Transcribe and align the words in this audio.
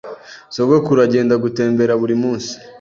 Sogokuru 0.55 0.99
agenda 1.07 1.35
gutembera 1.43 1.93
buri 2.01 2.15
munsi. 2.23 2.53